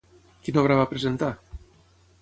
[0.47, 1.31] Quina obra va presentar?